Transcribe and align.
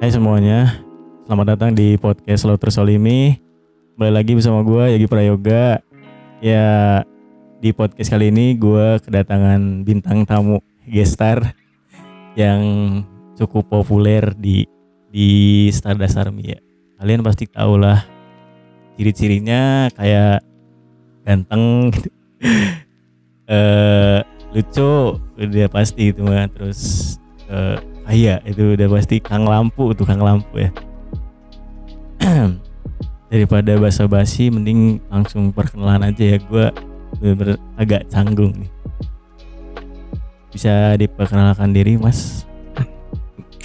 Hai 0.00 0.08
semuanya, 0.08 0.80
selamat 1.28 1.46
datang 1.52 1.76
di 1.76 2.00
podcast 2.00 2.48
Lauter 2.48 2.72
Solimi. 2.72 3.36
Kembali 3.92 4.12
lagi 4.16 4.32
bersama 4.32 4.64
gue 4.64 4.96
Yogi 4.96 5.04
Prayoga. 5.04 5.84
Ya 6.40 7.04
di 7.60 7.68
podcast 7.76 8.08
kali 8.08 8.32
ini 8.32 8.56
gue 8.56 8.96
kedatangan 9.04 9.84
bintang 9.84 10.24
tamu 10.24 10.64
gestar 10.88 11.52
yang 12.32 12.64
cukup 13.36 13.68
populer 13.68 14.32
di 14.40 14.64
di 15.12 15.68
Stardust 15.68 16.16
Army 16.16 16.56
ya. 16.56 16.60
Kalian 16.96 17.20
pasti 17.20 17.44
tahu 17.44 17.76
lah 17.76 18.00
ciri-cirinya 18.96 19.92
kayak 19.92 20.40
ganteng, 21.28 21.92
gitu. 21.92 22.08
eh 23.52 24.24
lucu 24.56 25.20
udah 25.36 25.68
pasti 25.68 26.08
itu 26.08 26.24
mah 26.24 26.48
terus 26.48 27.20
eh, 28.04 28.06
kaya 28.08 28.34
itu 28.48 28.74
udah 28.76 28.88
pasti 28.88 29.16
Kang 29.20 29.44
Lampu 29.44 29.92
tuh 29.92 30.06
Kang 30.06 30.22
Lampu 30.22 30.60
ya. 30.60 30.70
Daripada 33.30 33.78
basa-basi 33.78 34.50
mending 34.50 34.98
langsung 35.08 35.54
perkenalan 35.54 36.10
aja 36.10 36.36
ya. 36.36 36.38
Gue 36.40 36.66
bener-bener 37.20 37.56
agak 37.78 38.06
canggung 38.10 38.54
nih. 38.56 38.70
Bisa 40.50 40.98
diperkenalkan 40.98 41.70
diri 41.70 41.94
mas? 41.94 42.42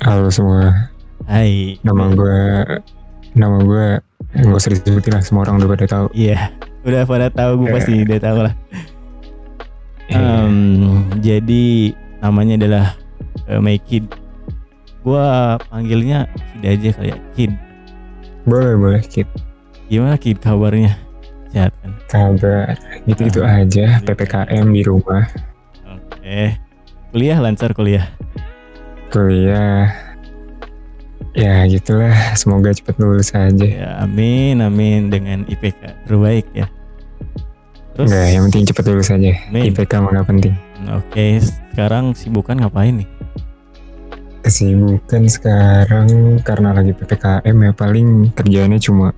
Halo 0.06 0.30
semua, 0.30 0.92
Hai. 1.26 1.82
Nama 1.82 2.14
gue 2.14 2.40
nama 3.36 3.58
gue 3.64 3.88
nggak 4.36 4.60
usah 4.60 4.72
disebutin 4.72 5.16
lah, 5.16 5.24
semua 5.24 5.48
orang 5.48 5.60
udah 5.60 5.70
pada 5.76 5.86
tahu. 5.88 6.08
iya 6.12 6.52
udah 6.86 7.02
pada 7.10 7.28
tahu 7.34 7.66
gue 7.66 7.70
pasti 7.74 7.94
udah 8.06 8.20
tahu 8.22 8.40
lah. 8.46 8.54
Iya. 10.06 10.22
Em, 10.22 10.56
jadi 11.18 11.66
namanya 12.22 12.54
adalah 12.62 12.86
uh, 13.50 13.58
My 13.58 13.82
Kid 15.06 15.14
gua 15.14 15.62
panggilnya 15.70 16.26
Kid 16.58 16.66
aja 16.66 16.90
kali 16.98 17.10
ya 17.14 17.18
Kid. 17.38 17.52
Boleh 18.50 18.74
boleh 18.74 19.02
kit 19.06 19.30
gimana 19.86 20.18
Kid 20.18 20.42
kabarnya? 20.42 20.98
Sehat 21.54 21.78
kan? 21.78 21.94
Kabar. 22.10 22.74
Gitu 23.06 23.22
itu 23.30 23.42
aja 23.46 24.02
ppkm 24.02 24.66
di 24.74 24.82
rumah. 24.82 25.30
Oke. 25.86 26.58
Kuliah 27.14 27.38
lancar 27.38 27.78
kuliah? 27.78 28.10
Kuliah. 29.14 29.94
Ya 31.38 31.70
gitulah. 31.70 32.34
Semoga 32.34 32.74
cepet 32.74 32.98
lulus 32.98 33.30
aja. 33.38 33.62
ya 33.62 34.02
amin 34.02 34.58
amin. 34.58 35.14
Dengan 35.14 35.46
IPK 35.46 36.10
terbaik 36.10 36.50
ya. 36.58 36.66
Terus 37.94 38.10
Enggak, 38.10 38.28
yang 38.34 38.44
penting 38.50 38.64
cepet 38.74 38.86
lulus 38.90 39.10
aja. 39.14 39.32
Amin. 39.54 39.70
IPK 39.70 40.02
mah 40.02 40.18
nggak 40.18 40.28
penting. 40.34 40.54
oke 40.90 41.26
sekarang 41.46 42.18
sibukan 42.18 42.58
ngapain 42.58 43.06
nih 43.06 43.15
Kesibukan 44.46 45.26
sekarang 45.26 46.38
karena 46.46 46.70
lagi 46.70 46.94
ppkm 46.94 47.56
ya 47.66 47.72
paling 47.74 48.30
kerjaannya 48.38 48.78
cuma 48.78 49.10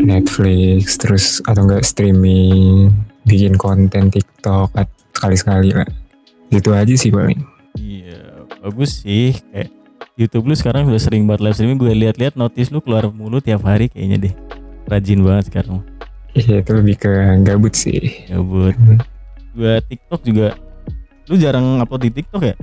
Netflix 0.00 0.96
terus 0.96 1.44
atau 1.44 1.68
enggak 1.68 1.84
streaming, 1.84 2.88
bikin 3.28 3.60
konten 3.60 4.08
TikTok 4.08 4.72
sekali-sekali 5.12 5.76
lah. 5.76 5.88
Gitu 6.48 6.72
aja 6.72 6.94
sih 6.96 7.12
paling. 7.12 7.44
iya 7.76 8.46
bagus 8.62 9.02
sih 9.04 9.36
kayak 9.52 9.68
YouTube 10.14 10.46
lu 10.46 10.54
sekarang 10.54 10.86
udah 10.86 11.02
sering 11.02 11.26
banget 11.26 11.42
live 11.42 11.56
streaming 11.58 11.76
gue 11.76 11.90
lihat-lihat 11.90 12.38
notice 12.38 12.70
lu 12.70 12.78
keluar 12.78 13.10
mulu 13.10 13.42
tiap 13.42 13.66
hari 13.66 13.90
kayaknya 13.90 14.30
deh 14.30 14.34
rajin 14.86 15.20
banget 15.20 15.50
sekarang 15.50 15.82
Iya 16.34 16.62
itu 16.62 16.70
lebih 16.70 16.96
ke 17.02 17.10
gabut 17.42 17.74
sih. 17.74 18.26
buat 18.30 18.78
Hmm. 18.78 19.02
gue 19.58 19.74
TikTok 19.90 20.20
juga 20.22 20.54
lu 21.26 21.34
jarang 21.34 21.82
upload 21.82 22.06
di 22.06 22.10
TikTok 22.14 22.42
ya 22.46 22.54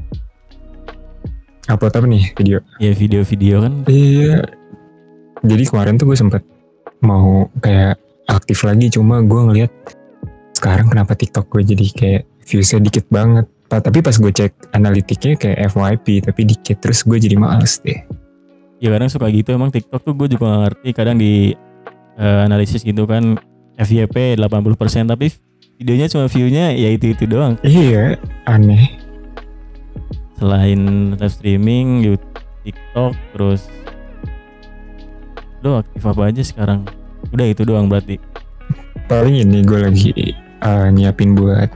Upload 1.67 1.93
apa 1.93 2.05
nih 2.05 2.23
video? 2.33 2.57
ya 2.77 2.91
video-video 2.91 3.55
kan 3.61 3.73
Iya. 3.85 4.41
Jadi 5.41 5.63
kemarin 5.65 5.97
tuh 5.97 6.05
gue 6.05 6.17
sempet 6.17 6.41
mau 7.01 7.49
kayak 7.57 7.97
aktif 8.25 8.61
lagi 8.61 8.89
cuma 8.89 9.21
gue 9.21 9.41
ngeliat 9.41 9.71
sekarang 10.53 10.87
kenapa 10.87 11.13
TikTok 11.13 11.49
gue 11.49 11.61
jadi 11.65 11.85
kayak 11.91 12.21
viewsnya 12.45 12.79
dikit 12.79 13.05
banget. 13.09 13.45
Tapi 13.67 13.99
pas 13.99 14.13
gue 14.13 14.29
cek 14.29 14.75
analitiknya 14.75 15.33
kayak 15.33 15.71
FYP 15.71 16.05
tapi 16.21 16.41
dikit 16.43 16.77
terus 16.77 17.01
gue 17.01 17.17
jadi 17.17 17.33
males 17.35 17.79
deh. 17.79 17.97
ya 18.77 18.89
kadang 18.89 19.07
suka 19.07 19.29
gitu 19.29 19.53
emang 19.53 19.69
TikTok 19.69 20.01
tuh 20.01 20.13
gue 20.13 20.27
juga 20.27 20.45
gak 20.49 20.61
ngerti 20.65 20.89
kadang 20.91 21.15
di 21.15 21.53
eh, 22.17 22.39
analisis 22.41 22.81
gitu 22.81 23.05
kan 23.05 23.37
FYP 23.77 24.35
80% 24.35 25.05
tapi 25.07 25.29
videonya 25.77 26.09
cuma 26.09 26.25
view-nya 26.25 26.73
ya 26.73 26.89
itu-itu 26.89 27.25
doang 27.25 27.61
Iya 27.61 28.17
aneh. 28.43 28.89
Selain 30.41 31.13
live 31.13 31.29
streaming 31.29 32.01
YouTube 32.01 32.33
TikTok 32.65 33.13
terus 33.37 33.69
lu 35.61 35.77
aktif 35.77 36.01
apa 36.01 36.33
aja 36.33 36.41
sekarang 36.41 36.81
udah 37.29 37.45
itu 37.45 37.61
doang 37.61 37.85
berarti 37.85 38.17
Paling 39.05 39.43
ini 39.43 39.61
gue 39.61 39.79
lagi 39.85 40.09
uh, 40.65 40.89
nyiapin 40.89 41.37
buat 41.37 41.69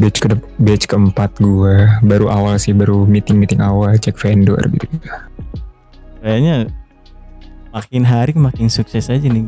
batch 0.00 0.24
ke 0.24 0.32
batch 0.64 0.88
keempat 0.88 1.36
gue 1.44 1.76
baru 2.08 2.32
awal 2.32 2.56
sih 2.56 2.72
baru 2.72 3.04
meeting 3.04 3.36
meeting 3.36 3.60
awal 3.60 3.92
cek 4.00 4.16
vendor 4.16 4.58
gitu. 4.80 4.96
kayaknya 6.24 6.72
makin 7.74 8.02
hari 8.08 8.32
makin 8.32 8.72
sukses 8.72 9.12
aja 9.12 9.28
nih 9.28 9.44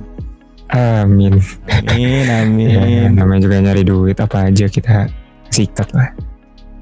Amin. 0.74 1.38
amin 1.70 2.26
amin 2.42 2.68
Ya, 2.68 3.06
namanya 3.06 3.46
juga 3.46 3.62
nyari 3.62 3.86
duit 3.86 4.18
apa 4.18 4.50
aja 4.50 4.66
kita 4.66 5.06
sikat 5.54 5.94
lah. 5.94 6.10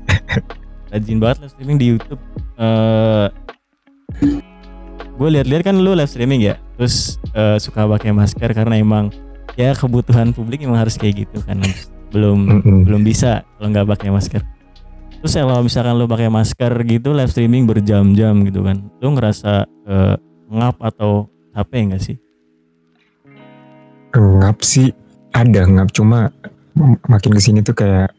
rajin 0.95 1.19
banget 1.19 1.43
live 1.43 1.53
streaming 1.53 1.79
di 1.83 1.87
YouTube. 1.91 2.23
Eh 2.55 3.27
gue 5.15 5.29
lihat-lihat 5.31 5.63
kan 5.67 5.75
lu 5.79 5.95
live 5.95 6.11
streaming 6.11 6.43
ya, 6.43 6.55
terus 6.79 7.19
eh, 7.35 7.59
suka 7.59 7.87
pakai 7.87 8.15
masker 8.15 8.51
karena 8.55 8.79
emang 8.79 9.11
ya 9.59 9.75
kebutuhan 9.75 10.31
publik 10.31 10.63
emang 10.63 10.79
harus 10.79 10.95
kayak 10.95 11.27
gitu 11.27 11.43
kan. 11.43 11.59
Belum 12.15 12.63
Mm-mm. 12.63 12.87
belum 12.87 13.03
bisa 13.03 13.43
kalau 13.59 13.69
nggak 13.75 13.91
pakai 13.99 14.15
masker. 14.15 14.43
Terus 15.19 15.35
kalau 15.35 15.67
misalkan 15.67 15.99
lu 15.99 16.07
pakai 16.07 16.31
masker 16.31 16.73
gitu 16.87 17.11
live 17.11 17.33
streaming 17.35 17.67
berjam-jam 17.67 18.47
gitu 18.47 18.63
kan, 18.63 18.87
lu 19.03 19.09
ngerasa 19.19 19.67
eh, 19.67 20.15
ngap 20.55 20.79
atau 20.79 21.27
capek 21.51 21.91
nggak 21.91 22.03
sih? 22.03 22.17
ngap 24.15 24.63
sih 24.63 24.95
ada 25.35 25.67
ngap 25.67 25.91
cuma 25.91 26.31
makin 27.11 27.35
ke 27.35 27.41
sini 27.43 27.67
tuh 27.67 27.75
kayak 27.75 28.15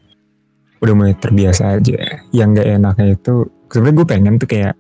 udah 0.86 0.96
mulai 0.96 1.14
terbiasa 1.18 1.82
aja. 1.82 1.98
Yang 2.30 2.48
gak 2.62 2.68
enaknya 2.78 3.06
itu 3.14 3.34
sebenarnya 3.68 3.96
gue 3.98 4.08
pengen 4.08 4.34
tuh 4.38 4.50
kayak 4.50 4.76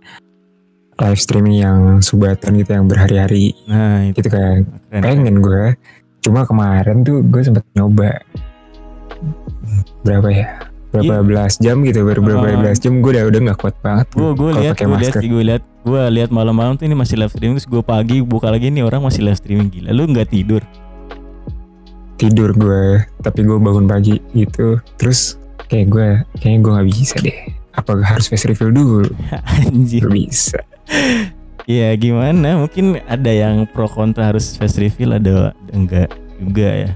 live 0.95 1.19
streaming 1.19 1.59
yang 1.59 1.79
subatan 1.99 2.55
gitu 2.55 2.71
yang 2.71 2.87
berhari-hari. 2.87 3.51
Nah 3.67 4.07
itu 4.07 4.23
gitu 4.23 4.29
kan. 4.31 4.63
keren. 4.87 5.01
pengen 5.03 5.35
gue 5.43 5.63
cuma 6.23 6.47
kemarin 6.47 7.03
tuh 7.03 7.19
gue 7.21 7.41
sempet 7.43 7.65
nyoba. 7.75 8.23
Berapa 10.05 10.29
ya? 10.31 10.47
Berapa 10.95 11.19
Iya. 11.19 11.27
belas 11.27 11.53
jam 11.59 11.83
gitu 11.83 12.07
baru 12.07 12.23
berapa 12.23 12.45
Oh. 12.47 12.59
belas 12.63 12.79
jam 12.79 13.03
gue 13.03 13.11
udah 13.11 13.27
udah 13.27 13.39
nggak 13.51 13.59
kuat 13.59 13.75
banget 13.83 14.07
gue 14.15 14.29
gue 14.31 14.51
lihat 14.63 14.75
gue 14.79 14.95
lihat 14.95 15.15
gue 15.19 15.43
lihat 15.43 15.63
gue 15.83 16.01
lihat 16.15 16.29
malam-malam 16.31 16.79
tuh 16.79 16.87
ini 16.87 16.95
masih 16.95 17.19
live 17.19 17.35
streaming 17.35 17.59
terus 17.59 17.67
gue 17.67 17.83
pagi 17.83 18.23
buka 18.23 18.47
lagi 18.47 18.71
nih 18.71 18.87
orang 18.87 19.03
masih 19.03 19.27
live 19.27 19.35
streaming 19.35 19.67
gila. 19.67 19.91
Lu 19.91 20.07
nggak 20.07 20.31
tidur? 20.31 20.63
Tidur 22.15 22.55
gue 22.55 23.03
tapi 23.19 23.43
gue 23.43 23.57
bangun 23.59 23.91
pagi 23.91 24.23
gitu. 24.31 24.79
Terus 24.95 25.35
kayak 25.67 25.87
gue 25.89 26.07
kayaknya 26.39 26.59
gue 26.61 26.71
nggak 26.71 26.89
bisa 26.89 27.15
deh. 27.21 27.37
Apa 27.75 27.99
harus 28.01 28.31
face 28.31 28.47
reveal 28.47 28.71
dulu? 28.71 29.09
Anjir. 29.59 30.07
Bisa. 30.07 30.59
Ya 31.65 31.91
gimana? 31.97 32.61
Mungkin 32.61 33.01
ada 33.09 33.31
yang 33.31 33.65
pro 33.67 33.89
kontra 33.89 34.31
harus 34.31 34.55
face 34.55 34.77
reveal 34.79 35.17
ada 35.17 35.51
enggak 35.73 36.13
juga 36.39 36.69
ya. 36.69 36.91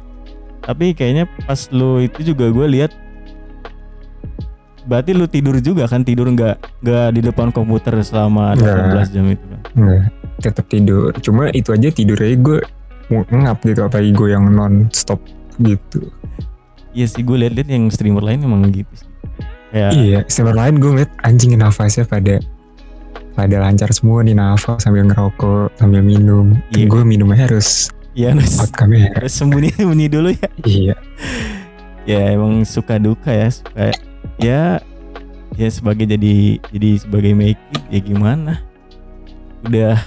Tapi 0.63 0.94
kayaknya 0.94 1.25
pas 1.47 1.68
lu 1.74 2.03
itu 2.06 2.34
juga 2.34 2.47
gue 2.53 2.68
lihat 2.79 2.91
berarti 4.85 5.11
lu 5.14 5.26
tidur 5.26 5.58
juga 5.59 5.90
kan? 5.90 6.05
Tidur 6.05 6.29
nggak 6.32 6.85
nggak 6.85 7.08
di 7.17 7.22
depan 7.26 7.49
komputer 7.49 7.97
selama 8.05 8.53
Nggak. 8.55 9.09
18 9.09 9.16
jam 9.16 9.26
itu 9.28 9.46
kan? 9.46 9.61
Nggak. 9.76 10.03
Tetap 10.40 10.66
tidur. 10.72 11.11
Cuma 11.20 11.52
itu 11.52 11.73
aja 11.73 11.90
tidurnya 11.91 12.38
gue 12.40 12.59
ngap 13.09 13.58
gitu 13.66 13.82
apalagi 13.82 14.14
gue 14.14 14.29
yang 14.29 14.46
non 14.53 14.85
stop 14.93 15.17
gitu 15.59 16.14
iya 16.91 17.06
sih 17.06 17.22
gue 17.22 17.38
lihat-lihat 17.38 17.70
yang 17.70 17.86
streamer 17.90 18.24
lain 18.24 18.41
emang 18.44 18.66
gitu 18.70 18.90
sih. 18.94 19.09
Kayak 19.70 19.91
iya 19.94 20.20
streamer 20.26 20.58
lain 20.58 20.82
gue 20.82 20.90
ngeliat 20.90 21.12
anjing 21.22 21.53
nafasnya 21.56 22.06
pada 22.06 22.41
pada 23.38 23.56
lancar 23.62 23.88
semua 23.96 24.20
nih 24.26 24.36
nafas 24.36 24.84
sambil 24.84 25.06
ngerokok 25.08 25.72
sambil 25.78 26.02
minum. 26.03 26.58
Iya. 26.76 26.86
gue 26.90 27.02
minumnya 27.06 27.46
harus 27.47 27.94
iya 28.18 28.34
harus 28.36 28.68
kamera 28.76 29.14
harus 29.16 29.32
sembunyi 29.32 29.70
sembunyi 29.78 30.08
dulu 30.09 30.30
ya. 30.34 30.50
Iya. 30.66 30.96
Ya 32.03 32.22
emang 32.34 32.66
suka 32.66 32.97
duka 32.97 33.30
ya 33.30 33.47
suka 33.53 33.94
ya 34.41 34.82
ya 35.56 35.68
sebagai 35.70 36.09
jadi 36.09 36.58
jadi 36.74 36.90
sebagai 37.06 37.32
make 37.38 37.62
it, 37.76 37.84
ya 37.94 38.00
gimana? 38.02 38.59
Udah 39.64 40.00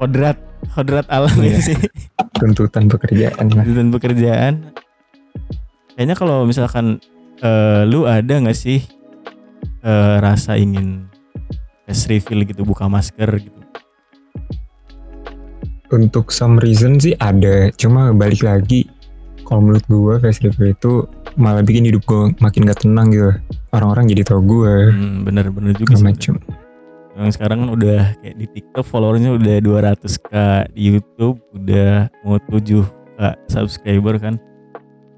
kodrat 0.00 0.38
kodrat 0.72 1.04
alam 1.12 1.34
Iya. 1.38 1.60
sih. 1.60 1.76
Tuntutan 2.40 2.88
pekerjaan 2.88 3.46
tuntutan 3.52 3.88
pekerjaan 3.92 4.52
kayaknya 6.00 6.16
kalau 6.16 6.48
misalkan 6.48 6.96
eh, 7.44 7.84
lu 7.84 8.08
ada 8.08 8.40
nggak 8.40 8.56
sih 8.56 8.80
eh, 9.84 10.16
rasa 10.16 10.56
ingin 10.56 11.12
face 11.84 12.08
reveal 12.08 12.48
gitu 12.48 12.64
buka 12.64 12.88
masker 12.88 13.28
gitu 13.36 13.60
Untuk 15.90 16.32
some 16.32 16.56
reason 16.62 16.96
sih 17.02 17.18
ada, 17.18 17.68
cuma 17.74 18.14
balik 18.16 18.46
lagi 18.46 18.88
kalau 19.44 19.68
menurut 19.68 19.84
gue 19.90 20.14
face 20.24 20.40
reveal 20.40 20.72
itu 20.72 21.04
malah 21.36 21.60
bikin 21.66 21.84
hidup 21.84 22.06
gue 22.06 22.30
makin 22.38 22.62
gak 22.62 22.86
tenang 22.86 23.10
gitu. 23.10 23.34
Orang-orang 23.74 24.06
jadi 24.06 24.22
tau 24.22 24.38
gue 24.38 24.94
hmm, 24.94 25.26
bener-bener 25.26 25.74
juga 25.74 25.98
sih 25.98 26.06
macem. 26.06 26.38
Emang 27.18 27.34
sekarang 27.34 27.66
kan 27.66 27.70
udah 27.74 28.14
kayak 28.22 28.36
di 28.38 28.46
TikTok 28.46 28.86
followernya 28.86 29.34
udah 29.34 29.56
200k 29.58 30.30
di 30.78 30.94
YouTube 30.94 31.42
udah 31.58 32.06
mau 32.22 32.38
7k 32.38 33.50
subscriber 33.50 34.14
kan 34.22 34.38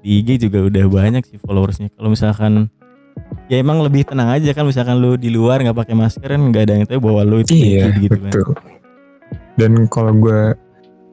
di 0.03 0.19
IG 0.19 0.51
juga 0.51 0.67
udah 0.67 0.85
banyak 0.91 1.23
sih 1.23 1.39
followersnya 1.39 1.87
kalau 1.95 2.11
misalkan 2.11 2.67
ya 3.47 3.63
emang 3.63 3.79
lebih 3.79 4.03
tenang 4.03 4.35
aja 4.35 4.51
kan 4.51 4.67
misalkan 4.67 4.99
lu 4.99 5.15
di 5.15 5.31
luar 5.31 5.63
nggak 5.63 5.79
pakai 5.79 5.95
masker 5.95 6.27
kan 6.27 6.41
nggak 6.51 6.63
ada 6.67 6.73
yang 6.75 6.85
tahu 6.85 6.99
bahwa 6.99 7.21
lu 7.23 7.39
itu 7.39 7.55
Iya 7.55 7.95
gitu 7.95 8.19
kan 8.19 8.31
betul. 8.35 8.51
Dan 9.55 9.71
kalau 9.87 10.11
gue 10.11 10.59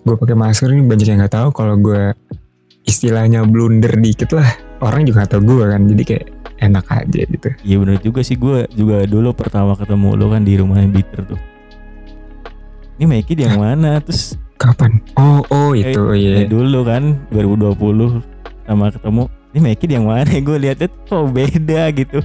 gue 0.03 0.17
pakai 0.19 0.35
masker 0.35 0.75
ini 0.75 0.83
banyak 0.83 1.07
yang 1.07 1.19
nggak 1.23 1.35
tahu 1.39 1.49
kalau 1.55 1.79
gue 1.79 2.11
istilahnya 2.83 3.47
blunder 3.47 3.95
dikit 3.95 4.35
lah 4.35 4.51
orang 4.83 5.07
juga 5.07 5.29
tahu 5.31 5.47
gue 5.47 5.65
kan 5.71 5.81
jadi 5.87 6.03
kayak 6.03 6.27
enak 6.61 6.87
aja 6.91 7.21
gitu. 7.31 7.49
Iya 7.63 7.77
bener 7.79 7.97
juga 8.03 8.21
sih 8.27 8.35
gue 8.35 8.67
juga 8.75 9.07
dulu 9.07 9.31
pertama 9.39 9.79
ketemu 9.79 10.19
lu 10.19 10.27
kan 10.35 10.43
di 10.43 10.53
rumahnya 10.59 10.91
Bitter 10.91 11.23
tuh. 11.31 11.41
Ini 13.01 13.09
Mikey 13.09 13.33
yang 13.39 13.57
mana? 13.57 14.03
Terus 14.03 14.37
Kapan? 14.61 15.01
Oh 15.17 15.41
oh 15.49 15.73
eh, 15.73 15.89
itu 15.89 16.01
ya 16.21 16.45
iya. 16.45 16.45
dulu 16.45 16.85
kan 16.85 17.17
2020 17.33 18.21
sama 18.71 18.95
ketemu. 18.95 19.27
Ini 19.51 19.59
Mikey 19.67 19.87
yang 19.91 20.07
mana? 20.07 20.31
Gue 20.47 20.57
liatnya 20.63 20.87
kok 20.87 21.27
beda 21.35 21.83
gitu. 21.91 22.19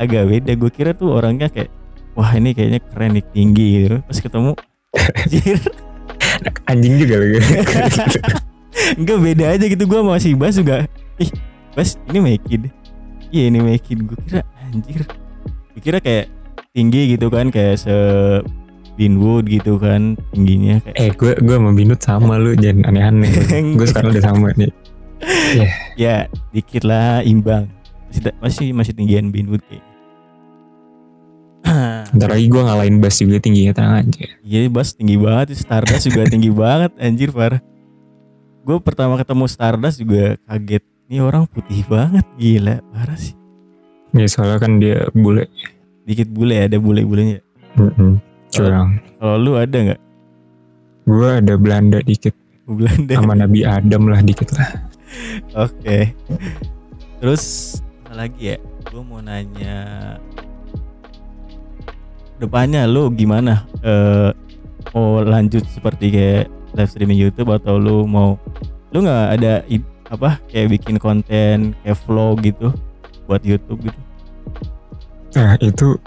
Agak 0.00 0.22
beda. 0.32 0.52
Gue 0.56 0.70
kira 0.72 0.96
tuh 0.96 1.12
orangnya 1.12 1.52
kayak 1.52 1.68
wah 2.16 2.32
ini 2.32 2.56
kayaknya 2.56 2.80
keren 2.80 3.20
nih 3.20 3.24
tinggi 3.36 3.66
gitu. 3.84 3.96
Pas 4.00 4.18
ketemu 4.18 4.52
anjir. 4.96 5.58
Anjing 6.70 6.94
juga 6.98 7.14
loh. 7.20 7.28
Enggak 9.00 9.18
beda 9.22 9.44
aja 9.54 9.64
gitu 9.70 9.84
gue 9.86 10.00
masih 10.02 10.32
Bas 10.34 10.56
juga. 10.56 10.88
Ih, 11.20 11.30
Bas 11.76 12.00
ini 12.10 12.40
deh. 12.40 12.72
Iya 13.28 13.44
ini 13.52 13.58
Mikey. 13.60 13.92
Gue 14.00 14.18
kira 14.24 14.42
anjir. 14.64 15.04
Gue 15.76 15.80
kira 15.84 15.98
kayak 16.00 16.32
tinggi 16.74 17.14
gitu 17.14 17.28
kan 17.28 17.52
kayak 17.52 17.76
se 17.78 17.94
Binwood 18.94 19.50
gitu 19.50 19.74
kan 19.82 20.14
tingginya 20.30 20.78
kayak 20.86 20.96
eh 21.02 21.10
gue 21.10 21.32
gue 21.42 21.56
sama 21.58 21.70
Binut 21.74 21.98
sama 21.98 22.38
lu 22.38 22.54
jangan 22.54 22.94
aneh-aneh. 22.94 23.30
gue 23.74 23.86
sekarang 23.90 24.14
udah 24.14 24.24
sama 24.24 24.48
nih. 24.54 24.70
ya 26.00 26.26
dikit 26.50 26.82
lah 26.82 27.20
imbang 27.20 27.70
masih 28.08 28.32
masih, 28.38 28.66
masih 28.72 28.92
tinggian 28.92 29.28
Binwood 29.28 29.62
kayak 29.64 29.84
Ntar 32.14 32.28
lagi 32.30 32.46
gue 32.46 32.60
ngalahin 32.60 33.00
Bas 33.00 33.16
juga 33.16 33.36
tingginya 33.38 33.72
tenang 33.72 34.04
aja. 34.04 34.24
iya 34.40 34.68
bas 34.68 34.92
tinggi 34.92 35.16
banget 35.16 35.56
Stardust 35.56 36.06
juga 36.06 36.24
tinggi 36.24 36.52
banget 36.62 36.92
anjir 36.96 37.30
parah 37.30 37.58
gue 38.60 38.76
pertama 38.78 39.16
ketemu 39.16 39.44
Stardust 39.44 39.98
juga 39.98 40.36
kaget 40.42 40.84
ini 41.04 41.18
orang 41.18 41.44
putih 41.44 41.84
banget 41.84 42.24
gila 42.34 42.80
parah 42.90 43.16
sih 43.16 43.34
Ya 44.12 44.30
soalnya 44.30 44.58
kan 44.58 44.78
dia 44.78 45.10
bule. 45.10 45.50
dikit 46.04 46.30
bule 46.30 46.54
ada 46.54 46.76
bule-bulenya 46.76 47.42
Mm-mm. 47.74 48.22
Curang. 48.46 49.02
kalau 49.18 49.36
lu 49.36 49.52
ada 49.54 49.74
nggak 49.74 50.00
Gue 51.04 51.30
ada 51.34 51.54
Belanda 51.54 51.98
dikit 51.98 52.30
Belanda 52.64 53.10
sama 53.10 53.34
Nabi 53.34 53.60
Adam 53.60 54.06
lah 54.06 54.20
dikit 54.20 54.54
lah. 54.54 54.70
Oke. 55.54 56.12
Terus 57.20 57.44
apa 58.04 58.26
lagi 58.26 58.54
ya? 58.54 58.58
Gue 58.90 59.02
mau 59.02 59.18
nanya 59.18 59.76
depannya 62.38 62.84
lu 62.84 63.08
gimana? 63.14 63.66
Eh 63.80 64.30
mau 64.92 65.24
lanjut 65.24 65.64
seperti 65.66 66.12
kayak 66.12 66.46
live 66.74 66.90
streaming 66.90 67.18
YouTube 67.18 67.50
atau 67.54 67.78
lu 67.78 68.06
mau 68.06 68.38
lu 68.94 69.02
nggak 69.02 69.26
ada 69.40 69.62
apa 70.12 70.38
kayak 70.52 70.78
bikin 70.78 71.00
konten 71.00 71.72
kayak 71.82 71.98
vlog 72.06 72.44
gitu 72.44 72.70
buat 73.26 73.42
YouTube 73.42 73.90
gitu? 73.90 74.00
Nah 75.34 75.58
itu 75.58 75.98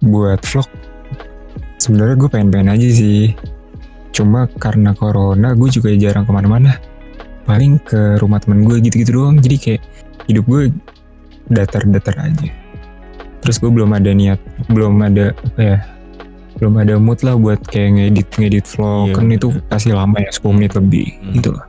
buat 0.00 0.40
vlog 0.46 0.68
sebenarnya 1.82 2.16
gue 2.16 2.30
pengen-pengen 2.30 2.72
aja 2.72 2.88
sih. 2.88 3.34
Cuma 4.14 4.48
karena 4.56 4.96
corona 4.96 5.52
gue 5.52 5.68
juga 5.68 5.92
jarang 5.92 6.24
ke 6.24 6.32
mana-mana. 6.32 6.80
Paling 7.46 7.78
ke 7.80 8.18
rumah 8.18 8.42
temen 8.42 8.66
gue 8.66 8.82
gitu-gitu 8.82 9.14
doang. 9.14 9.38
Jadi 9.38 9.56
kayak 9.56 9.82
hidup 10.26 10.44
gue 10.44 10.62
datar-datar 11.46 12.18
aja. 12.18 12.50
Terus 13.40 13.56
gue 13.56 13.70
belum 13.70 13.94
ada 13.94 14.10
niat, 14.10 14.42
belum 14.66 14.98
ada 14.98 15.30
apa 15.30 15.60
ya, 15.62 15.78
belum 16.58 16.74
ada 16.76 16.98
mood 16.98 17.22
lah 17.22 17.38
buat 17.38 17.62
kayak 17.62 17.90
ngedit 17.94 18.28
ngedit 18.34 18.66
vlog. 18.66 19.06
Iya, 19.06 19.14
kan 19.14 19.26
itu 19.30 19.48
bener. 19.54 19.62
pasti 19.70 19.90
lama 19.94 20.16
ya 20.18 20.30
10 20.34 20.50
menit 20.50 20.72
lebih 20.74 21.06
Hmm. 21.22 21.32
gitu 21.32 21.50
lah. 21.54 21.66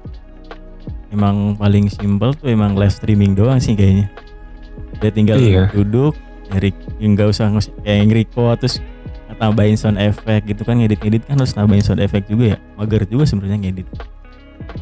Emang 1.07 1.53
paling 1.55 1.87
simpel 1.87 2.33
tuh 2.33 2.49
emang 2.49 2.73
live 2.73 2.91
streaming 2.91 3.37
doang 3.37 3.61
sih 3.61 3.77
kayaknya. 3.77 4.09
Dia 4.97 5.11
tinggal 5.13 5.37
Iya. 5.37 5.69
duduk, 5.69 6.17
nyari 6.49 6.73
nggak 6.97 7.27
usah 7.29 7.53
kayak 7.85 8.01
nge-record 8.09 8.57
terus 8.57 8.75
tambahin 9.37 9.77
sound 9.77 10.01
effect 10.01 10.49
gitu 10.49 10.65
kan 10.65 10.81
ngedit-ngedit 10.81 11.29
kan 11.29 11.37
harus 11.37 11.53
tambahin 11.53 11.85
sound 11.85 12.01
effect 12.01 12.25
juga 12.25 12.55
ya. 12.55 12.59
Mager 12.73 13.05
juga 13.05 13.29
sebenarnya 13.29 13.57
ngedit. 13.61 13.87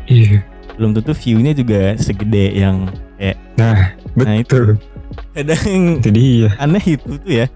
Iya. 0.08 0.40
Belum 0.76 0.92
tentu 0.92 1.12
view-nya 1.14 1.52
juga 1.52 1.96
segede 1.96 2.52
yang 2.54 2.88
kayak 3.16 3.38
Nah, 3.56 3.96
Nah, 4.16 4.36
itu. 4.36 4.76
betul. 4.76 4.76
kadang 5.32 5.64
Jadi 6.02 6.22
iya. 6.22 6.50
aneh 6.58 6.84
itu 6.86 7.16
tuh 7.16 7.32
ya. 7.34 7.48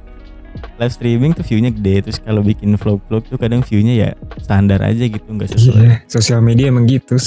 Live 0.75 0.91
streaming 0.91 1.31
tuh 1.31 1.43
view-nya 1.43 1.69
gede 1.69 1.95
terus 2.01 2.17
kalau 2.17 2.41
bikin 2.41 2.73
vlog-vlog 2.73 3.23
tuh 3.25 3.35
kadang 3.35 3.61
view-nya 3.61 3.93
ya 3.97 4.09
standar 4.39 4.79
aja 4.81 5.03
gitu 5.05 5.27
nggak 5.27 5.51
sesuai. 5.51 5.77
Iya, 5.77 5.93
sosial 6.05 6.39
media 6.39 6.67
emang 6.67 6.87
gitu. 6.87 7.19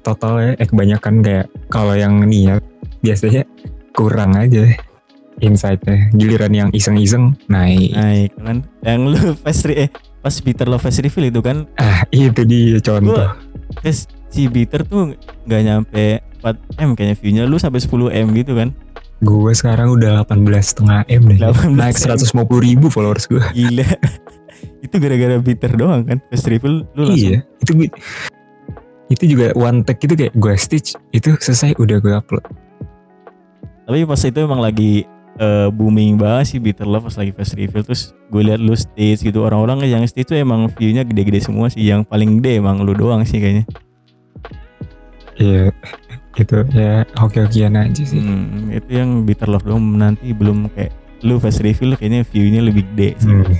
Totalnya 0.00 0.54
eh 0.56 0.64
kebanyakan 0.64 1.14
kayak 1.20 1.46
kalau 1.68 1.92
yang 1.92 2.22
niat 2.22 2.62
biasanya 3.00 3.42
kurang 3.92 4.34
aja 4.34 4.64
insight-nya. 5.36 6.08
Giliran 6.12 6.52
yang 6.52 6.68
iseng-iseng 6.70 7.34
naik. 7.46 7.92
Naik 7.92 8.30
kan. 8.38 8.62
Yang 8.80 9.00
lu 9.04 9.18
pas 9.44 9.58
eh 9.66 9.90
pas 10.18 10.34
Peter 10.34 10.64
Love 10.64 10.80
Face 10.80 10.98
Reveal 10.98 11.28
itu 11.28 11.40
kan 11.42 11.66
Ah, 11.76 12.06
itu 12.08 12.42
dia 12.42 12.78
contoh. 12.80 13.12
Gua- 13.12 13.36
Si 14.34 14.50
Bitter 14.50 14.82
tuh 14.82 15.14
nggak 15.46 15.62
nyampe 15.62 16.26
4M 16.42 16.98
kayaknya 16.98 17.16
view-nya 17.22 17.42
lu 17.46 17.54
sampai 17.54 17.78
10M 17.78 18.34
gitu 18.34 18.58
kan. 18.58 18.74
Gue 19.22 19.54
sekarang 19.54 19.94
udah 19.94 20.26
18 20.26 20.42
setengah 20.58 21.06
M 21.06 21.22
deh. 21.30 21.38
18 21.38 21.70
Naik 21.70 21.94
150 21.94 22.34
ribu 22.58 22.90
followers 22.90 23.30
gue. 23.30 23.38
Gila. 23.54 23.86
itu 24.84 24.94
gara-gara 24.98 25.38
Bitter 25.38 25.72
doang 25.78 26.02
kan. 26.02 26.18
Face 26.34 26.50
reveal 26.50 26.82
lu 26.98 27.02
langsung. 27.06 27.30
Iya, 27.30 27.46
itu 27.62 27.72
itu 29.14 29.24
juga 29.38 29.54
one 29.54 29.86
take 29.86 30.10
itu 30.10 30.14
kayak 30.18 30.34
gue 30.34 30.54
stitch 30.58 30.98
itu 31.14 31.38
selesai 31.38 31.78
udah 31.78 32.02
gue 32.02 32.12
upload. 32.18 32.44
Tapi 33.86 34.02
pas 34.02 34.18
itu 34.18 34.38
emang 34.42 34.58
lagi 34.58 35.06
eh, 35.38 35.68
booming 35.70 36.18
banget 36.18 36.56
sih 36.56 36.58
Bitter 36.58 36.88
Love 36.88 37.06
pas 37.06 37.16
lagi 37.22 37.30
face 37.30 37.54
reveal 37.54 37.86
terus 37.86 38.10
gue 38.32 38.42
liat 38.42 38.58
lu 38.58 38.74
stage 38.74 39.22
gitu 39.22 39.46
orang-orang 39.46 39.86
yang 39.86 40.02
stage 40.10 40.26
tuh 40.26 40.40
emang 40.40 40.66
view-nya 40.74 41.06
gede-gede 41.06 41.44
semua 41.44 41.70
sih 41.70 41.86
yang 41.86 42.02
paling 42.02 42.42
gede 42.42 42.58
emang 42.58 42.82
lu 42.82 42.96
doang 42.96 43.22
sih 43.22 43.38
kayaknya. 43.38 43.68
Iya, 45.34 45.74
itu 46.38 46.56
ya 46.70 47.02
oke-okean 47.18 47.74
aja 47.74 48.02
sih. 48.06 48.22
Hmm, 48.22 48.70
itu 48.70 48.90
yang 48.90 49.26
Bitter 49.26 49.50
Love 49.50 49.66
doang 49.66 49.98
nanti 49.98 50.30
belum 50.30 50.70
kayak 50.70 50.94
lu 51.26 51.42
face 51.42 51.58
reveal 51.64 51.98
kayaknya 51.98 52.22
view-nya 52.22 52.60
lebih 52.62 52.86
gede 52.94 53.18
sih. 53.18 53.30
Hmm, 53.30 53.50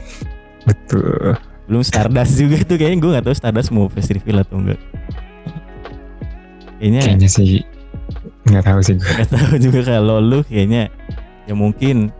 betul. 0.66 1.34
Belum 1.64 1.82
Stardust 1.82 2.36
juga 2.36 2.60
tuh 2.62 2.76
kayaknya 2.76 2.98
gue 3.00 3.10
gak 3.16 3.24
tahu 3.26 3.34
Stardust 3.34 3.72
mau 3.72 3.88
face 3.90 4.12
reveal 4.14 4.44
atau 4.44 4.60
enggak. 4.60 4.80
Kayaknya 6.78 7.02
Kayaknya 7.08 7.30
sih 7.30 7.50
nggak 8.44 8.64
tahu 8.68 8.80
sih 8.84 8.94
gue. 9.00 9.08
Gak 9.08 9.30
tahu 9.32 9.54
juga 9.56 9.80
kalau 9.88 10.20
lu 10.20 10.44
kayaknya 10.44 10.92
ya 11.48 11.54
mungkin 11.56 12.12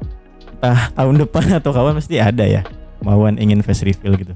entah 0.59 0.89
tahun 0.97 1.21
depan 1.21 1.61
atau 1.61 1.71
kawan 1.71 1.95
pasti 2.01 2.17
ada 2.17 2.43
ya 2.43 2.65
kemauan 3.05 3.37
ingin 3.37 3.61
face 3.61 3.85
reveal 3.85 4.17
gitu. 4.17 4.35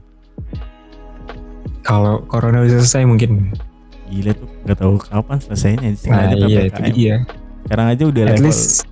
Kalau 1.82 2.20
corona 2.28 2.60
udah 2.60 2.84
selesai 2.84 3.08
mungkin. 3.08 3.56
Gila 4.08 4.32
tuh 4.32 4.48
nggak 4.64 4.78
tahu 4.80 4.94
kapan 4.98 5.38
selesainya. 5.38 5.88
Nah 6.08 6.20
aja 6.26 6.36
iya 6.48 6.60
itu 6.66 6.80
dia. 6.92 7.16
Sekarang 7.68 7.86
aja 7.92 8.04
udah 8.08 8.22
At 8.24 8.30
level 8.34 8.44
least 8.48 8.88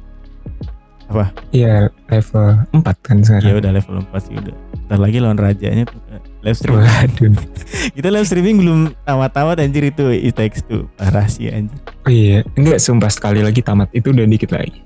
apa? 1.07 1.25
Iya 1.55 1.75
level 2.11 2.47
4 2.75 3.07
kan 3.07 3.17
Ya 3.17 3.25
sekarang. 3.25 3.59
udah 3.63 3.71
level 3.73 3.95
4 4.05 4.27
sih 4.27 4.35
udah. 4.37 4.55
Ntar 4.87 4.99
lagi 5.03 5.19
lawan 5.19 5.39
rajanya 5.39 5.85
tuh 5.87 5.99
eh, 6.13 6.23
live 6.45 6.59
streaming. 6.59 6.85
Waduh. 6.87 7.33
Kita 7.97 8.09
live 8.13 8.27
streaming 8.27 8.57
belum 8.63 8.81
tamat-tamat 9.03 9.57
anjir 9.59 9.91
itu 9.91 10.05
it 10.13 10.35
takes 10.37 10.63
two. 10.63 10.87
Parah 10.95 11.27
sih 11.27 11.51
anjir. 11.51 11.75
Oh 12.07 12.11
iya, 12.11 12.47
enggak 12.55 12.79
sumpah 12.79 13.11
sekali 13.11 13.43
lagi 13.43 13.63
tamat 13.67 13.91
itu 13.91 14.15
udah 14.15 14.27
dikit 14.27 14.55
lagi. 14.55 14.79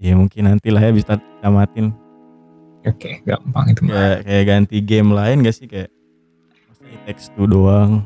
Ya 0.00 0.16
mungkin 0.16 0.48
nanti 0.48 0.72
lah 0.72 0.80
ya 0.80 0.92
bisa 0.94 1.20
tamatin. 1.44 1.92
Oke, 2.80 3.20
gampang 3.28 3.76
itu 3.76 3.84
mah. 3.84 3.92
Kayak, 3.92 4.18
kayak 4.24 4.44
ganti 4.48 4.76
game 4.80 5.10
lain 5.12 5.36
gak 5.44 5.52
sih 5.52 5.68
kayak 5.68 5.92
it 6.88 7.00
takes 7.04 7.28
two 7.36 7.44
doang. 7.44 8.00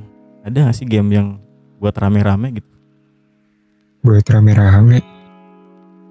Ada 0.44 0.68
gak 0.68 0.76
sih 0.76 0.84
game 0.84 1.08
yang 1.08 1.40
buat 1.80 1.96
rame-rame 1.96 2.60
gitu? 2.60 2.70
Buat 4.04 4.28
rame-rame. 4.28 5.00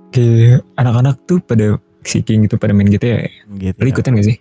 Kayak 0.09 0.65
anak-anak 0.73 1.21
tuh 1.29 1.37
pada 1.37 1.77
seeking 2.01 2.49
gitu 2.49 2.57
pada 2.57 2.73
main 2.73 2.89
GTA 2.89 3.29
ya. 3.29 3.31
Gitu. 3.53 3.77
Lu 3.77 3.87
ikutan 3.93 4.17
gak 4.17 4.27
sih? 4.27 4.37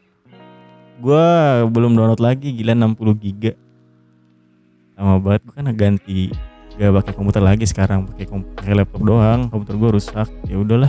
Gua 0.99 1.61
belum 1.69 1.93
download 1.93 2.25
lagi 2.25 2.57
gila 2.57 2.73
60 2.73 3.21
giga. 3.21 3.53
Lama 4.97 5.21
banget 5.21 5.41
gua 5.45 5.55
kan 5.61 5.69
ganti 5.77 6.33
gak 6.81 6.93
pakai 7.05 7.13
komputer 7.13 7.45
lagi 7.45 7.69
sekarang 7.69 8.09
pakai 8.09 8.73
laptop 8.73 9.05
doang 9.05 9.53
komputer 9.53 9.77
gua 9.77 9.91
rusak 9.93 10.25
ya 10.49 10.57
udahlah 10.57 10.89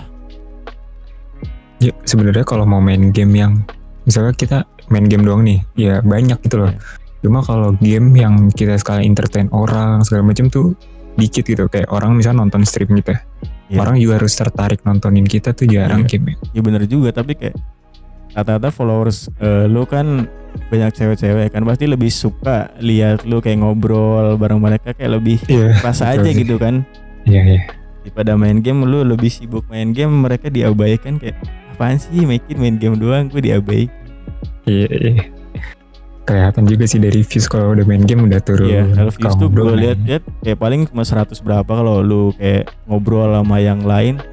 Ya, 1.83 1.91
sebenarnya 2.07 2.47
kalau 2.47 2.63
mau 2.63 2.79
main 2.79 3.11
game 3.11 3.43
yang 3.43 3.59
misalnya 4.07 4.31
kita 4.31 4.63
main 4.87 5.03
game 5.03 5.27
doang 5.27 5.43
nih, 5.43 5.59
ya 5.75 5.99
banyak 5.99 6.39
gitu 6.47 6.63
loh. 6.63 6.71
Iya. 6.71 6.79
Cuma 7.23 7.39
kalau 7.39 7.71
game 7.73 8.11
yang 8.13 8.51
kita 8.51 8.75
sekali 8.75 9.07
entertain 9.07 9.47
orang 9.49 10.03
segala 10.03 10.27
macam 10.27 10.47
tuh 10.47 10.75
dikit 11.15 11.47
gitu. 11.47 11.65
Kayak 11.65 11.87
orang 11.89 12.13
misalnya 12.13 12.43
nonton 12.43 12.61
stream 12.63 12.91
kita, 12.93 13.23
Iya. 13.65 13.79
orang 13.79 13.95
juga 13.95 14.19
harus 14.19 14.33
tertarik 14.33 14.83
nontonin 14.83 15.23
kita 15.23 15.51
tuh 15.51 15.65
jarang 15.65 16.03
Iya. 16.03 16.09
game. 16.11 16.25
ya. 16.27 16.35
ya 16.51 16.61
bener 16.61 16.83
juga 16.83 17.09
tapi 17.11 17.33
kayak 17.33 17.55
rata-rata 18.33 18.69
followers 18.69 19.29
eh, 19.37 19.65
lu 19.65 19.85
kan 19.85 20.25
banyak 20.67 20.89
cewek-cewek 20.91 21.49
kan 21.49 21.61
pasti 21.63 21.85
lebih 21.85 22.09
suka 22.09 22.73
lihat 22.77 23.23
lu 23.23 23.39
kayak 23.39 23.61
ngobrol 23.61 24.35
bareng 24.35 24.57
mereka 24.57 24.91
kayak 24.91 25.15
lebih 25.15 25.37
Iya. 25.47 25.79
pas 25.79 25.97
aja 25.97 26.21
sih. 26.23 26.33
gitu 26.35 26.57
kan 26.57 26.81
Iya 27.23 27.41
iya. 27.47 27.61
daripada 28.01 28.33
main 28.33 28.59
game 28.59 28.83
lu 28.83 29.01
lebih 29.01 29.29
sibuk 29.29 29.63
main 29.67 29.93
game 29.93 30.11
mereka 30.11 30.49
diabaikan 30.49 31.17
kayak 31.17 31.37
apaan 31.71 31.97
sih 31.97 32.21
makin 32.23 32.57
main 32.57 32.75
game 32.75 32.97
doang 32.97 33.29
gue 33.29 33.39
diabaikan 33.39 33.93
Iya 34.65 34.87
iya. 34.89 35.23
Kelihatan 36.23 36.63
juga 36.63 36.87
sih 36.87 37.03
dari 37.03 37.19
views 37.19 37.51
kalau 37.51 37.75
udah 37.75 37.83
main 37.83 38.07
game 38.07 38.23
udah 38.23 38.39
turun. 38.39 38.71
Iya, 38.71 38.83
kalau 38.95 39.11
views 39.11 39.35
tuh 39.35 39.49
gue 39.51 39.75
lihat-lihat 39.75 40.23
kayak 40.39 40.59
paling 40.59 40.87
cuma 40.87 41.03
100 41.03 41.35
berapa 41.43 41.67
kalau 41.67 41.99
lu 41.99 42.31
kayak 42.39 42.71
ngobrol 42.87 43.27
sama 43.27 43.59
yang 43.59 43.83
lain 43.83 44.23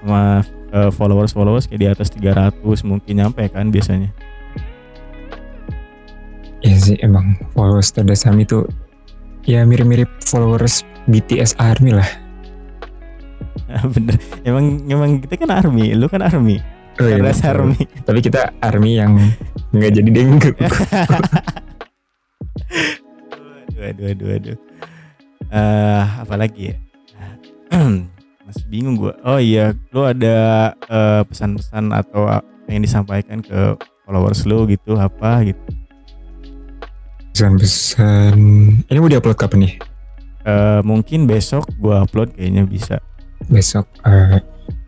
sama 0.00 0.40
eh, 0.72 0.90
followers-followers 0.96 1.68
kayak 1.68 1.80
di 1.80 1.88
atas 1.92 2.08
300 2.16 2.64
mungkin 2.88 3.12
nyampe 3.20 3.44
kan 3.52 3.68
biasanya. 3.68 4.08
Iya 6.64 6.76
sih 6.80 6.96
emang 7.04 7.36
followers 7.52 7.92
Tadasam 7.92 8.40
itu 8.40 8.64
ya 9.44 9.60
mirip-mirip 9.68 10.08
followers 10.24 10.88
BTS 11.04 11.60
Army 11.60 11.92
lah. 11.92 12.08
Bener. 13.94 14.16
Emang 14.40 14.88
emang 14.88 15.10
kita 15.20 15.36
kan 15.44 15.50
army, 15.52 15.92
lu 15.92 16.08
kan 16.08 16.24
army. 16.24 16.62
Oh, 16.96 17.04
iya, 17.04 17.20
army. 17.52 17.84
Tapi 18.08 18.24
kita 18.24 18.56
Army 18.64 18.96
yang 18.96 19.20
nggak 19.74 19.92
jadi 19.94 20.10
dengku. 20.10 20.50
aduh, 23.70 23.84
aduh, 23.90 24.06
aduh, 24.12 24.28
aduh. 24.36 24.56
Eh, 25.46 26.04
apa 26.26 26.34
lagi 26.34 26.74
ya? 26.74 26.76
Masih 28.46 28.64
bingung 28.70 28.98
gua. 28.98 29.14
Oh 29.26 29.38
iya, 29.38 29.74
lu 29.90 30.06
ada 30.06 30.70
eh, 30.86 31.22
pesan-pesan 31.26 31.90
atau 31.90 32.30
yang 32.66 32.82
disampaikan 32.82 33.42
ke 33.42 33.78
followers 34.06 34.46
lu 34.46 34.66
gitu 34.70 34.98
apa 34.98 35.42
gitu? 35.46 35.62
Pesan-pesan 37.34 38.36
ini 38.86 38.98
mau 38.98 39.10
diupload 39.10 39.38
kapan 39.38 39.66
nih? 39.66 39.74
Eh, 40.46 40.80
mungkin 40.86 41.26
besok 41.26 41.66
gua 41.78 42.06
upload 42.06 42.34
kayaknya 42.38 42.66
bisa. 42.66 42.96
Besok 43.50 43.86
eh, 44.06 44.42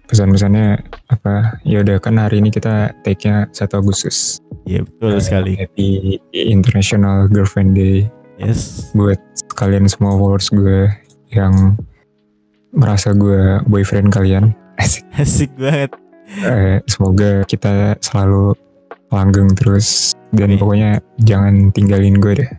pesan-pesannya 0.09 0.81
apa? 1.07 1.61
Ya 1.63 1.81
udah 1.81 2.01
kan 2.01 2.17
hari 2.17 2.41
ini 2.41 2.49
kita 2.49 2.97
take-nya 3.01 3.47
1 3.53 3.69
Agustus. 3.75 4.41
Iya 4.65 4.83
betul 4.83 5.13
Eh, 5.13 5.23
sekali. 5.23 5.53
Happy 5.55 5.89
International 6.33 7.29
Girlfriend 7.29 7.73
Day 7.73 8.09
Yes. 8.37 8.91
buat 8.93 9.19
kalian 9.53 9.85
semua 9.87 10.15
followers 10.15 10.49
gue 10.49 10.87
yang 11.29 11.77
merasa 12.71 13.11
gue 13.11 13.59
boyfriend 13.65 14.09
kalian. 14.09 14.55
Asik. 14.83 15.05
Asik 15.13 15.51
banget. 15.57 15.91
Eh, 16.39 16.79
semoga 16.85 17.43
kita 17.45 17.97
selalu 17.99 18.53
langgeng 19.09 19.49
terus 19.57 20.13
dan 20.31 20.53
Amin. 20.53 20.61
pokoknya 20.61 20.91
jangan 21.19 21.73
tinggalin 21.73 22.21
gue 22.21 22.45
deh. 22.45 22.51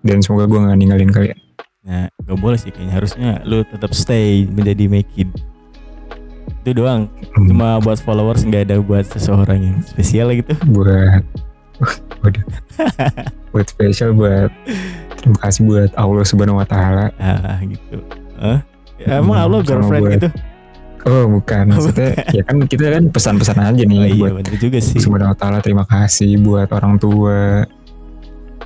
Dan 0.00 0.24
semoga 0.24 0.48
gue 0.48 0.58
gak 0.58 0.74
ninggalin 0.74 1.12
kalian. 1.12 1.38
Nah, 1.84 2.08
gak 2.18 2.38
boleh 2.40 2.56
sih 2.56 2.72
kayaknya 2.72 2.94
harusnya 2.94 3.30
lu 3.44 3.62
tetap 3.62 3.92
stay 3.92 4.48
menjadi 4.48 4.88
make 4.88 5.12
it. 5.14 5.28
Itu 6.66 6.74
doang. 6.74 7.06
Hmm, 7.30 7.46
Cuma 7.46 7.78
buat 7.78 7.94
followers 7.96 8.42
nggak 8.42 8.66
ada 8.66 8.82
buat 8.82 9.06
seseorang 9.06 9.58
yang 9.62 9.78
spesial 9.80 10.34
gitu. 10.34 10.50
buat 10.66 11.22
waduh. 12.20 12.42
buat 13.48 13.66
spesial 13.68 14.10
buat 14.10 14.50
terima 15.14 15.38
kasih 15.38 15.62
buat 15.62 15.90
Allah 15.94 16.26
Subhanahu 16.26 16.58
wa 16.58 16.66
taala. 16.66 17.14
Ah 17.16 17.62
gitu. 17.62 18.02
Hah? 18.34 18.66
Ya, 18.98 19.22
Emang 19.22 19.38
Hmm, 19.38 19.44
Allah 19.46 19.58
sama 19.60 19.68
girlfriend 19.68 20.02
buat- 20.02 20.14
gitu? 20.18 20.28
Oh, 21.06 21.24
bukan. 21.30 21.70
Maksudnya 21.70 22.10
ya 22.28 22.42
kan 22.42 22.58
kita 22.60 22.90
kan 22.90 23.04
pesan-pesan 23.06 23.62
aja 23.62 23.78
nih 23.78 23.94
Oh 23.96 24.06
iya 24.08 24.18
buat 24.18 24.32
bener 24.42 24.54
juga 24.58 24.78
sih. 24.82 24.98
Subhanahu 24.98 25.30
wa 25.30 25.38
taala 25.38 25.62
terima 25.62 25.86
kasih 25.86 26.34
buat 26.36 26.66
orang 26.68 26.98
tua, 26.98 27.62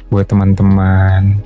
buat 0.08 0.24
teman-teman, 0.24 1.36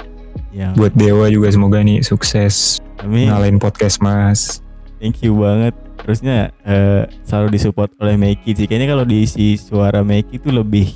Ya, 0.54 0.70
buat 0.70 0.94
dewa 0.94 1.26
juga 1.26 1.50
semoga 1.50 1.82
nih 1.82 1.98
sukses 2.00 2.78
amin. 3.02 3.26
ngalahin 3.26 3.58
podcast 3.58 3.98
Mas. 3.98 4.62
Thank 5.02 5.26
you 5.26 5.34
banget. 5.34 5.74
Terusnya 6.04 6.52
eh, 6.68 7.08
selalu 7.24 7.56
disupport 7.56 7.88
oleh 8.04 8.20
Meiki 8.20 8.52
sih. 8.52 8.68
Kayaknya 8.68 8.88
kalau 8.92 9.04
diisi 9.08 9.56
suara 9.56 10.04
Meiki 10.04 10.36
itu 10.36 10.52
lebih 10.52 10.92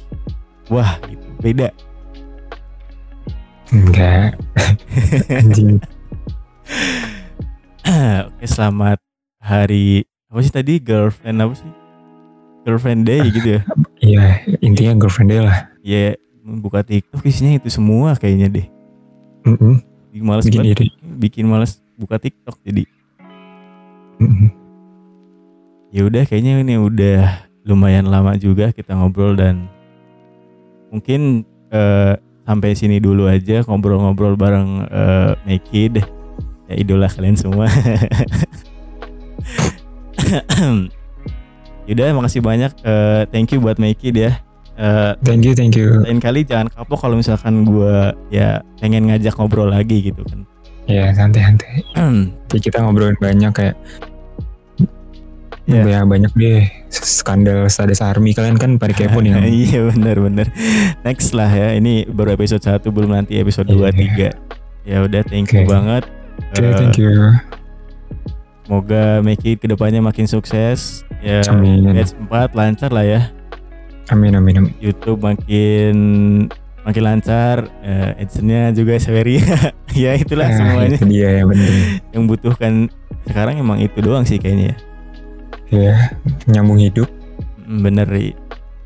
wah 0.68 1.00
gitu. 1.08 1.24
Beda. 1.40 1.72
Enggak. 3.72 4.36
Anjing. 5.40 5.80
Oke, 8.28 8.44
selamat 8.44 9.00
hari 9.40 10.04
apa 10.28 10.44
sih 10.44 10.52
tadi 10.52 10.76
girlfriend 10.76 11.40
apa 11.40 11.56
sih? 11.56 11.72
Girlfriend 12.68 13.08
day 13.08 13.24
gitu 13.32 13.48
ya. 13.56 13.60
Iya, 14.04 14.44
intinya 14.60 14.92
girlfriend 15.00 15.32
dia 15.32 15.40
lah. 15.40 15.58
Ya 15.80 16.20
buka 16.44 16.84
TikTok 16.84 17.24
isinya 17.24 17.56
itu 17.56 17.72
semua 17.72 18.12
kayaknya 18.12 18.60
deh. 18.60 18.66
Mm-mm, 19.48 19.80
Bikin 20.12 20.24
males 20.28 20.44
Bikin 20.44 20.60
banget. 20.60 20.76
Bikin 21.00 21.44
males 21.48 21.80
buka 21.96 22.20
TikTok 22.20 22.60
jadi. 22.60 22.84
Mm-mm. 24.20 24.67
Ya 25.88 26.04
udah 26.04 26.28
kayaknya 26.28 26.60
ini 26.60 26.76
udah 26.76 27.48
lumayan 27.64 28.08
lama 28.12 28.36
juga 28.36 28.72
kita 28.72 28.92
ngobrol 28.92 29.36
dan 29.36 29.68
mungkin 30.92 31.44
eh, 31.72 32.16
sampai 32.44 32.76
sini 32.76 33.00
dulu 33.00 33.24
aja 33.28 33.64
ngobrol-ngobrol 33.64 34.36
bareng 34.36 34.84
eh, 34.88 35.32
Meki 35.48 35.96
deh. 35.96 36.06
Ya 36.68 36.74
idola 36.76 37.08
kalian 37.08 37.36
semua. 37.40 37.68
Yaudah 41.88 42.12
makasih 42.12 42.44
banyak 42.44 42.72
eh, 42.84 43.24
thank 43.32 43.48
you 43.56 43.60
buat 43.64 43.80
Meki 43.80 44.12
deh. 44.12 44.34
Eh, 44.78 45.12
Thank 45.26 45.42
you, 45.42 45.58
thank 45.58 45.74
you. 45.74 46.06
lain 46.06 46.22
kali 46.22 46.46
jangan 46.46 46.70
kapok 46.70 47.02
kalau 47.02 47.18
misalkan 47.18 47.66
gua 47.66 48.14
ya 48.30 48.62
pengen 48.78 49.10
ngajak 49.10 49.34
ngobrol 49.34 49.66
lagi 49.66 50.06
gitu 50.06 50.22
kan. 50.22 50.46
Ya, 50.86 51.10
santai-santai. 51.10 51.82
Kayak 52.46 52.62
kita 52.62 52.78
ngobrolin 52.86 53.18
banyak 53.18 53.50
kayak 53.50 53.74
Iya. 55.68 55.84
ya 55.84 56.00
banyak 56.02 56.32
deh 56.32 56.64
skandal 56.88 57.68
Stades 57.68 58.00
Army 58.00 58.32
kalian 58.32 58.56
kan 58.56 58.80
pada 58.80 58.90
kepo 58.90 59.20
nih 59.20 59.36
iya 59.68 59.84
benar 59.86 60.16
benar. 60.16 60.46
Next 61.02 61.36
lah 61.36 61.46
ya. 61.46 61.76
Ini 61.76 62.08
baru 62.08 62.32
episode 62.32 62.64
1 62.64 62.88
belum 62.88 63.12
nanti 63.12 63.36
episode 63.36 63.68
2 63.68 63.92
Iya. 63.92 64.32
3. 64.82 64.88
Ya 64.88 65.04
udah 65.04 65.20
thank 65.22 65.52
you 65.52 65.62
Oke. 65.62 65.68
banget. 65.68 66.04
Oke, 66.48 66.64
Eh, 66.64 66.72
thank 66.72 66.96
you. 66.96 67.12
Semoga 68.64 69.20
Meki 69.20 69.56
ke 69.56 69.66
depannya 69.66 70.00
makin 70.00 70.24
sukses. 70.24 71.04
Ya 71.20 71.40
Amin. 71.48 71.84
batch 71.84 72.16
4 72.18 72.52
lancar 72.54 72.88
lah 72.88 73.04
ya. 73.04 73.20
Amin, 74.08 74.32
amin, 74.32 74.54
amin. 74.58 74.72
YouTube 74.78 75.20
makin 75.20 75.96
makin 76.80 77.02
lancar. 77.02 77.68
Eh, 77.80 78.24
Adsense-nya 78.24 78.72
juga 78.72 78.96
Severi. 78.96 79.40
ya 79.94 80.12
itulah 80.14 80.48
Ah, 80.48 80.54
semuanya 80.54 80.96
Itu 80.96 81.04
dia 81.04 81.44
yang 81.44 81.52
yang 82.10 82.24
butuhkan 82.24 82.88
sekarang 83.24 83.58
emang 83.58 83.76
itu 83.78 84.00
doang 84.00 84.24
sih 84.24 84.36
kayaknya 84.36 84.72
ya. 84.72 84.76
Ya, 85.68 86.16
nyambung 86.48 86.80
hidup. 86.80 87.08
Mm, 87.68 87.80
Bener. 87.84 88.08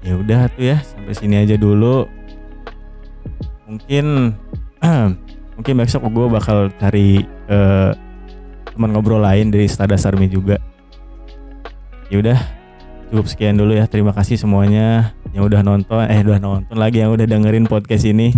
Ya 0.02 0.18
udah 0.18 0.50
tuh 0.50 0.64
ya 0.66 0.82
sampai 0.82 1.14
sini 1.14 1.38
aja 1.38 1.54
dulu. 1.54 2.10
Mungkin 3.70 4.34
mungkin 5.56 5.74
besok 5.78 6.10
gue 6.10 6.26
bakal 6.26 6.74
cari 6.82 7.22
eh, 7.46 7.90
teman 8.74 8.90
ngobrol 8.90 9.22
lain 9.22 9.54
dari 9.54 9.70
Stardust 9.70 10.10
Army 10.10 10.26
juga. 10.26 10.58
Ya 12.10 12.18
udah 12.18 12.38
cukup 13.14 13.30
sekian 13.30 13.54
dulu 13.54 13.78
ya. 13.78 13.86
Terima 13.86 14.10
kasih 14.10 14.34
semuanya 14.34 15.14
yang 15.30 15.46
udah 15.46 15.62
nonton 15.62 16.02
eh 16.10 16.18
udah 16.18 16.42
nonton 16.42 16.76
lagi 16.76 16.98
yang 16.98 17.14
udah 17.14 17.24
dengerin 17.24 17.70
podcast 17.70 18.02
ini. 18.02 18.34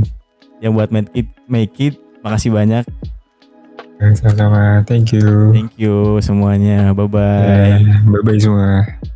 Yang 0.61 0.73
buat 0.77 0.91
make 0.93 1.11
it 1.17 1.29
make 1.49 1.77
it 1.81 1.97
makasih 2.21 2.53
banyak. 2.53 2.85
Sama-sama. 4.13 4.85
Thank 4.85 5.17
you. 5.17 5.55
Thank 5.57 5.73
you 5.81 6.21
semuanya. 6.21 6.93
Bye 6.93 7.09
bye. 7.09 7.81
Ya, 7.81 7.97
Bye-bye 8.05 8.37
semua. 8.37 9.14